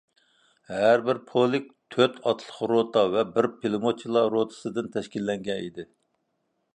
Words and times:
ھەربىر 0.75 1.17
پولك 1.31 1.67
تۆت 1.95 2.17
ئاتلىق 2.31 2.57
روتا 2.71 3.03
ۋە 3.17 3.25
بىر 3.35 3.49
پىلىموتچىلار 3.61 4.33
روتىسىدىن 4.39 4.89
تەشكىللەنگەن 4.97 5.63
ئىدى. 5.67 5.87